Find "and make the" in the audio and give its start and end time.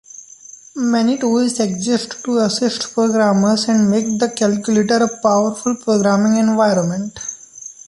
3.69-4.31